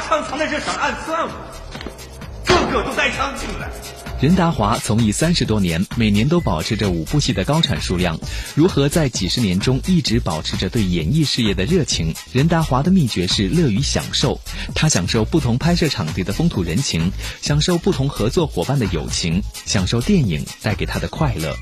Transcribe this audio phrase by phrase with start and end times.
[0.00, 1.32] 把上藏在这想暗算我，
[2.46, 3.68] 个个都带枪进来。
[4.18, 8.18] 任达华从艺三十多年，每年都保持着五部戏的高产数量。
[8.54, 12.14] 如何在几十年中一直保持着对演艺事业的热情？
[12.32, 14.38] 任达华的秘诀是乐于享受。
[14.74, 17.10] 他享受不同拍摄场地的风土人情，
[17.42, 21.54] 享受不同合作伙伴的友情，享受电影带给他的快乐。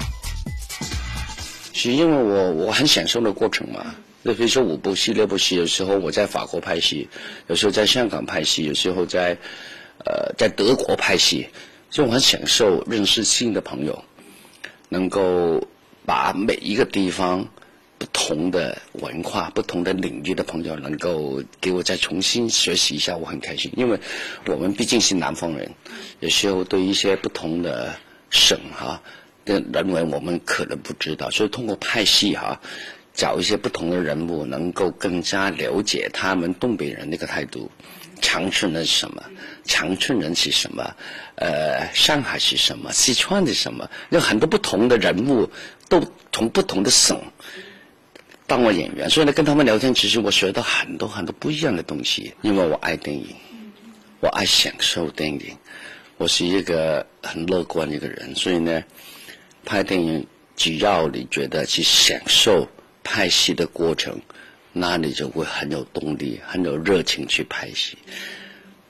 [1.73, 3.80] 是因为我我很享受的过程嘛。
[4.25, 7.09] 就比如说五部戏、六部戏，有时候我在法国拍戏，
[7.46, 9.38] 有时候在香港拍戏，有时候在
[10.05, 11.47] 呃在德国拍戏。
[11.91, 14.05] 就我很享受认识新的朋友，
[14.91, 15.66] 能够
[16.05, 17.48] 把每一个地方
[17.96, 23.73] 不同的文化、不同的领域的朋友，能够给我再重新学习一下，我很开心。
[23.74, 23.98] 因为
[24.46, 25.71] 我们毕竟是南方人，
[26.21, 27.95] 有时候对一些不同的
[28.29, 29.01] 省哈
[29.46, 32.60] 的人文，我们可能不知道，所以通过拍戏哈，
[33.19, 37.69] 找一些不同的人物，能够更加了解他们东北人那个态度。
[38.21, 39.25] 长春人是什么？
[39.65, 40.95] 长春人是什么？
[41.35, 42.93] 呃，上海是什么？
[42.93, 43.91] 四川是什么？
[44.10, 45.51] 有很多不同的人物，
[45.88, 47.21] 都从不同的省
[48.47, 52.35] 当我演员，所以呢，跟他们聊天，其实我学到很多很多不一样的东西。
[52.43, 53.35] 因为我爱电影，
[54.21, 55.57] 我爱享受电影，
[56.19, 58.85] 我是一个很乐观的一个人，所以呢，
[59.65, 62.69] 拍电影只要你觉得去享受
[63.10, 64.20] 拍戏的过程。
[64.70, 67.97] 那你就会很有动力，很有热情去拍戏，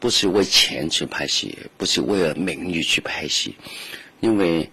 [0.01, 3.55] 不是为钱去拍戏，不是为了名誉去拍戏，
[4.21, 4.69] 因为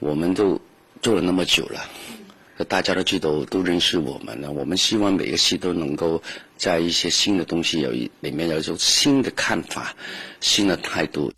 [0.00, 0.60] 我们都
[1.00, 1.88] 做了那么久了，
[2.68, 4.50] 大家都知道，都认识我们了。
[4.50, 6.20] 我们希望每个戏都能够
[6.56, 9.94] 在一些新的东西有一里面有一种新的看法、
[10.40, 11.32] 新的态度。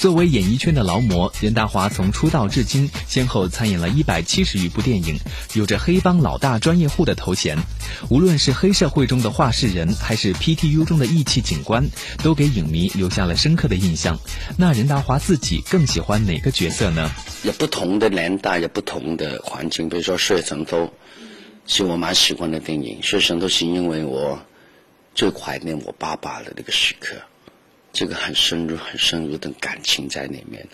[0.00, 5.18] 作为演艺圈的劳模，任达华从出道至今，先后参演了一百七十余部电影，
[5.52, 7.58] 有着黑帮老大、专业户的头衔。
[8.08, 11.86] 无论是黑社会中的话事人，还是 PTU 中的义气警官，
[12.22, 14.18] 都给影迷留下了深刻的印象。
[14.56, 17.12] 那任达华自己更喜欢哪个角色呢？
[17.42, 19.90] 有不同的年代，有不同的环境。
[19.90, 20.84] 比如说《血神都》，
[21.66, 23.00] 是我蛮喜欢的电影。
[23.06, 24.40] 《血神都》是因为我
[25.14, 27.16] 最怀念我爸爸的那个时刻。
[27.92, 30.66] 这个很深入、很深入的感情在里面，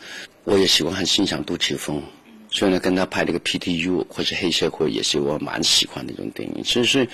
[0.44, 2.02] 我也喜欢很欣赏杜琪峰，
[2.50, 6.62] 所以呢，跟他拍那个 PTU 或者黑社会也是我蛮喜欢的一种电影。
[6.62, 7.08] 其实，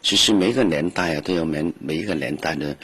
[0.00, 2.76] 其实每个年代啊都有每每一个年代的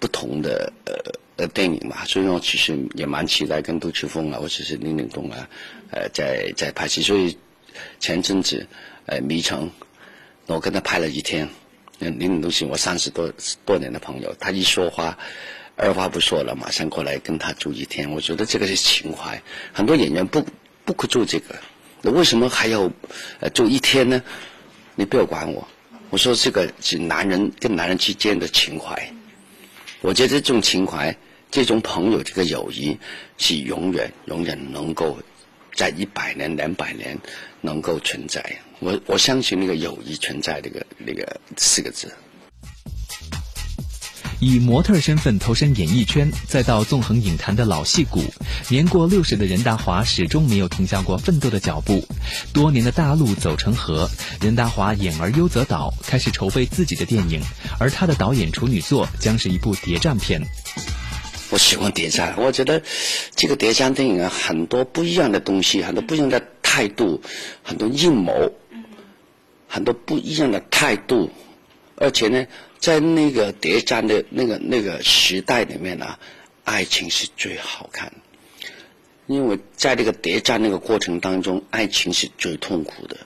[0.00, 0.94] 不同的呃
[1.36, 5.48] 呃电影嘛，所以我其实也蛮期待跟杜琪峰啊或者是林岭东啊
[5.90, 7.02] 呃在在拍戏。
[7.02, 7.36] 所以
[8.00, 8.66] 前阵子
[9.04, 9.70] 呃迷城，
[10.46, 11.48] 我跟他拍了一天，
[11.98, 13.30] 林岭东是我三十多
[13.66, 15.18] 多年的朋友，他一说话。
[15.76, 18.10] 二话不说了，马上过来跟他住一天。
[18.12, 19.42] 我觉得这个是情怀，
[19.72, 20.46] 很多演员不
[20.84, 21.56] 不可做这个，
[22.02, 22.90] 那为什么还要
[23.40, 24.22] 呃住一天呢？
[24.94, 25.66] 你不要管我，
[26.10, 29.12] 我说这个是男人跟男人之间的情怀。
[30.00, 31.16] 我觉得这种情怀，
[31.50, 32.96] 这种朋友，这个友谊
[33.36, 35.18] 是永远永远能够
[35.74, 37.18] 在一百年、两百年
[37.60, 38.58] 能够存在。
[38.78, 42.12] 我我相信那个友谊存在这个那个四个字。
[44.44, 48.22] 以模特身份投身演艺圈，再到纵横影坛的老戏骨，
[48.68, 52.06] 年过六十的任达华始终没有停下过奋斗的脚步。
[52.52, 54.10] 多年的大路走成河，
[54.42, 57.40] 任达华演而优则导，开始筹备自己的电影，
[57.80, 60.42] 而他的导演处女作将是一部谍战片。
[61.48, 62.82] 我喜欢谍战，我觉得
[63.34, 67.22] 这个谍战电影啊，很多不一样的东西，很多不一样的态度，
[67.62, 68.52] 很多阴谋，
[69.66, 71.30] 很多不一样的态度，
[71.96, 72.46] 而且呢。
[72.80, 76.18] 在那个谍战的那个那个时代里面呢，
[76.64, 78.12] 爱情是最好看，
[79.26, 83.16] 因为在这个谍战那个过程当中，爱情是最痛苦的，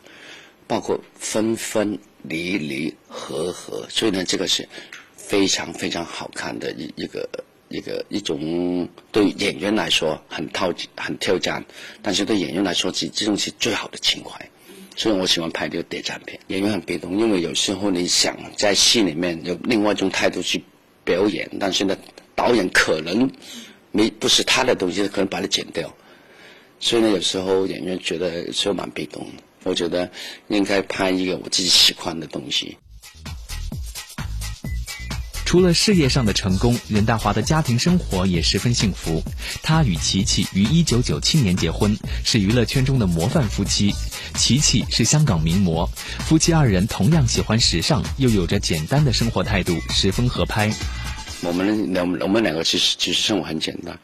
[0.68, 4.68] 包括分分离离合合，所以呢，这个是
[5.16, 7.28] 非常非常好看的一一个
[7.68, 11.64] 一个一种对演员来说很挑很挑战，
[12.00, 14.48] 但是对演员来说，这这种是最好的情怀。
[14.98, 20.60] 所以我喜欢拍这个谍战片，演员很被动，因为有时候你想在戏里面有另外一种态度去
[21.04, 21.96] 表演，但是呢，
[22.34, 23.30] 导演可能
[23.92, 25.94] 没不是他的东西，可能把它剪掉。
[26.80, 29.42] 所以呢，有时候演员觉得是蛮被动的。
[29.62, 30.10] 我觉得
[30.48, 32.76] 应该拍一个我自己喜欢的东西。
[35.48, 39.22] 除了事业上的成功，任达华的家庭生活也十分幸福。
[39.62, 43.94] 他与琪琪于一九九七年结婚，是娱乐圈中的模范夫妻。
[44.34, 50.70] 琪琪是香港名模，夫妻二人同样喜欢时尚，又有着简单的生活态度，十分合拍。
[51.40, 53.98] 我们两我们两个其实其实生活很简单，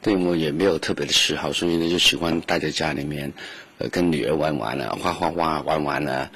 [0.00, 3.32] 对我也没有特别的嗜好，所以呢就喜欢待在家里面，
[3.78, 6.30] 呃，跟女儿玩玩啊，画画画玩玩啊，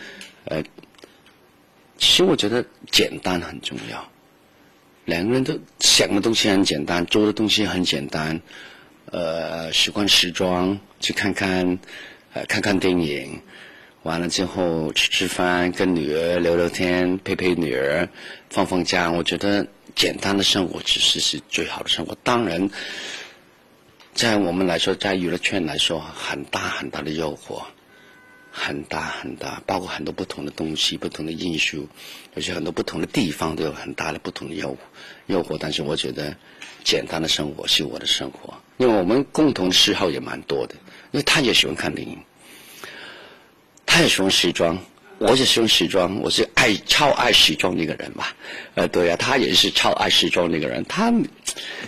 [0.47, 0.61] 呃，
[1.97, 4.05] 其实我觉得简单很重要。
[5.09, 8.43] 两个人都想的东西很简单，做的东西很简单，
[9.07, 11.79] 呃，喜欢时装，去看看，
[12.35, 13.41] 呃，看看电影，
[14.03, 18.11] 完了之后吃吃饭，跟女儿聊聊天，陪陪女儿，
[18.51, 19.11] 放放假。
[19.11, 22.15] 我觉得简单的生活其实是最好的生活。
[22.23, 22.69] 当然，
[24.13, 27.63] 在我们来说，在娱乐圈来说，很大很大的诱惑。
[28.59, 31.89] 很大很大，包括很多不同的东西、不同的因素，
[32.35, 34.77] 有些很多不同的地方都有很大的不同的诱惑。
[35.27, 36.37] 诱惑，但是我觉得
[36.85, 40.75] 简单的生活是我的生活，因为我们共同的嗜好也蛮多的。
[41.13, 42.19] 因为他也喜欢看电影，
[43.87, 44.79] 他也喜欢时装。
[45.19, 48.27] 我是喜欢时装，我是爱超爱时装那个人嘛，
[48.77, 51.13] 呃，对呀，他也是超爱时装那个人，他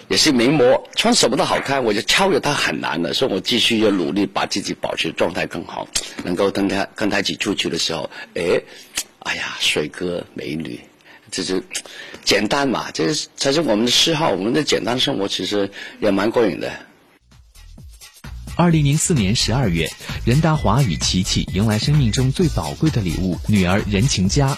[0.09, 5.87] 也是名模，穿什么都好看，我就超越他很难的，所以我继续要努力把自己保持状态更好，
[6.25, 8.61] 能够跟他跟他一起出去的时候，哎，
[9.21, 10.81] 哎呀，帅哥美女，
[11.31, 11.62] 这是
[12.25, 16.69] 简单嘛，这才是我们的嗜好，我们的简单生活其实也蛮过瘾的。
[18.61, 19.91] 二零零四年十二月，
[20.23, 24.55] 任达华与琪琪迎来生命中最宝贵的礼物——女儿任晴佳。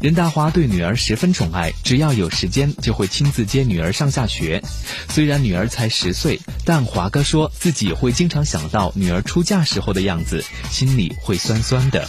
[0.00, 4.62] 任达华对女儿十分宠爱，只要有时间就会亲自接女儿上下学。
[5.10, 12.08] 虽然女儿才十岁，但华哥说自己会经常想到女儿出嫁时候的样子，心里会酸酸的。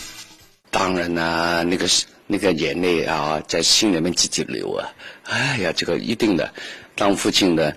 [0.71, 4.87] 当然啦，那个是那个眼泪啊，在心里面自己流啊！
[5.25, 6.53] 哎呀，这个一定的，
[6.95, 7.75] 当父亲的，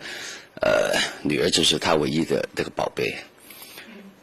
[0.61, 3.17] 呃，女儿就是他唯一的这个宝贝。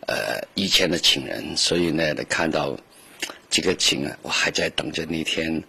[0.07, 2.77] 呃，以前的情人，所以呢，看到
[3.49, 5.63] 这个情啊，我还在等着那天，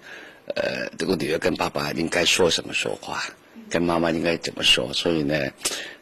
[0.54, 3.24] 呃，这个女儿跟爸爸应该说什么说话，
[3.70, 5.34] 跟妈妈应该怎么说，所以呢，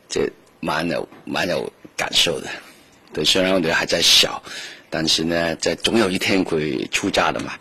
[0.08, 0.28] 这
[0.58, 2.48] 蛮有蛮有感受的。
[3.12, 4.42] 对，虽然我女儿还在小，
[4.90, 7.54] 但是呢，在总有一天会出嫁的嘛，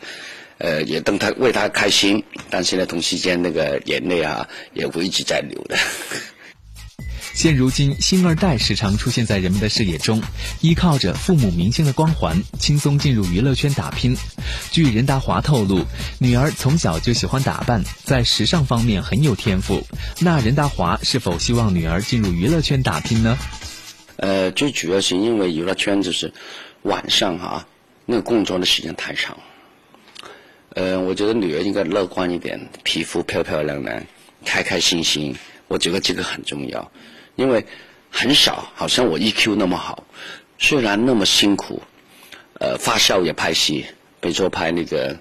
[0.58, 5.78] 呃，也等她为她开心，但是呢，同时间那个眼泪啊，也会一直在流的。
[7.33, 10.21] 现如今，星二代时常出现在人们的视野中，
[10.62, 14.15] 依靠着父母明星的光环，轻松进入娱乐圈打拼。
[14.71, 15.83] 据任达华透露，
[16.19, 19.85] 女儿从小就喜欢打扮，在时尚方面很有天赋。
[20.19, 23.38] 那任达华是否希望女儿进入娱乐圈打拼呢？
[24.18, 26.31] 呃，最主要是因为娱乐圈就是
[26.83, 27.68] 晚上哈，
[28.06, 29.35] 那个工作的时间太长。
[30.75, 34.03] 呃，我觉得女儿应该乐观一点，皮肤漂漂亮亮，
[34.45, 35.35] 开开心心。
[35.68, 36.91] 我觉得这个很重要。
[37.35, 37.65] 因为
[38.09, 40.03] 很少，好像我 EQ 那么好，
[40.59, 41.81] 虽然那么辛苦，
[42.59, 43.85] 呃，发烧也拍戏，
[44.21, 45.18] 比如说拍那个，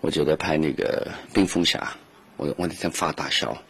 [0.00, 1.78] 我觉得拍那个《冰封侠》，
[2.36, 3.60] 我我那天发大烧，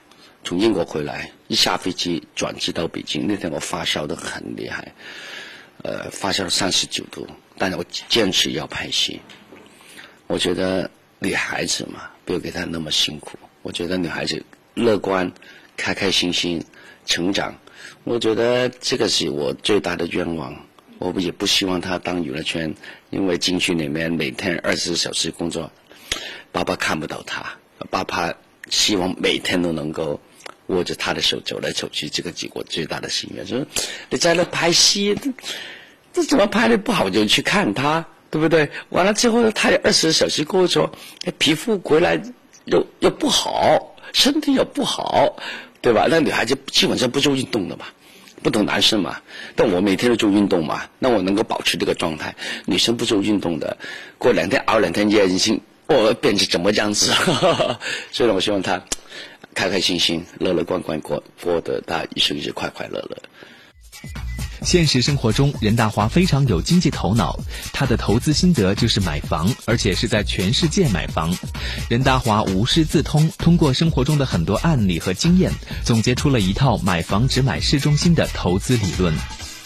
[0.44, 4.92] 从英国回来，一下飞机转机到北京，那天我发烧的很厉害，
[5.82, 9.20] 呃，发烧三十九度，但是我坚持要拍戏。
[10.26, 13.38] 我觉得女孩子嘛，不要给她那么辛苦。
[13.62, 14.44] 我觉得女孩子
[14.74, 15.32] 乐观、
[15.76, 16.62] 开开心心
[17.06, 17.54] 成长。
[18.04, 20.64] 我觉得这个是我最大的愿望，
[20.98, 22.74] 我也不希望他当娱乐圈，
[23.10, 25.70] 因为进去里面每天二十小时工作，
[26.52, 27.58] 爸爸看不到他，
[27.90, 28.34] 爸爸
[28.68, 30.20] 希望每天都能够
[30.66, 33.46] 握着他的手走来走去，这个是我最大的心愿。
[33.46, 33.66] 说
[34.08, 35.16] 你在那拍戏，
[36.12, 38.70] 这怎么拍的不好就去看他，对不对？
[38.88, 40.92] 完了之后他有二十小时工作，
[41.38, 42.20] 皮肤回来
[42.64, 45.36] 又又不好，身体又不好。
[45.82, 46.06] 对吧？
[46.10, 47.87] 那女孩子基本上不做运动的嘛，
[48.42, 49.20] 不懂男生嘛。
[49.56, 52.34] 但我每天都做运动嘛，那我能够保持这个状态。
[52.66, 53.76] 女生不做运动的，
[54.18, 57.12] 过两天熬两天夜，已经我变成怎么样子？
[58.12, 58.82] 所以呢，我希望她
[59.54, 63.16] 开开心心、乐乐观观过过得她一生一世快快乐乐。
[64.62, 67.38] 现实生活中，任达华非常有经济头脑。
[67.73, 71.35] 他的投资心得就是买房，而且是在全世界买房。
[71.88, 75.52] 任达华无师自通，通过生活中的很多案例和经验，
[75.85, 79.14] 总结出了一套买房只买市中心的投资理论。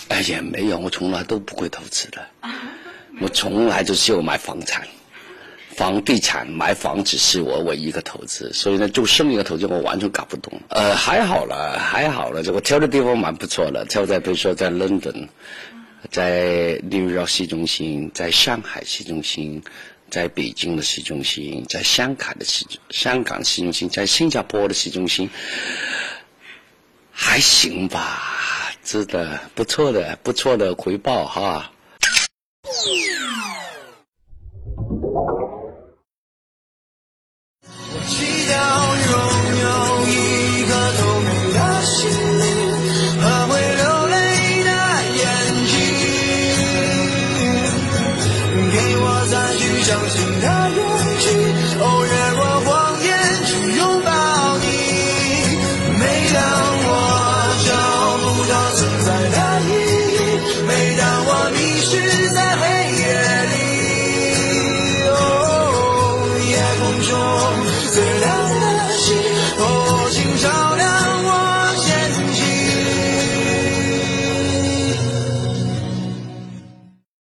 [0.08, 2.26] 哎呀，没有，我从来都不会投资的，
[3.20, 4.86] 我从来就是有买房产。
[5.76, 10.60] 房地产买房只是我唯一一个投资，所以呢，做生意的投资我完全搞不懂。
[10.68, 15.28] 呃，还好了，还好了，这个挑的地方蛮不错的，挑在比如说在伦敦，
[16.10, 19.62] 在纽约市中心，在上海市中心，
[20.10, 25.28] 在北京的市中心，在香港的市香港市中心，在新加坡的市中心，
[27.10, 31.72] 还行吧，值得不错的不错的回报哈。